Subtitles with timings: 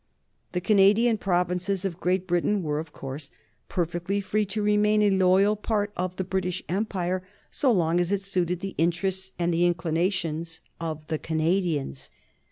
[0.53, 3.29] The Canadian provinces of Great Britain were, of course,
[3.69, 8.21] perfectly free to remain a loyal part of the British Empire so long as it
[8.23, 12.09] suited the interests and the inclinations of the Canadians.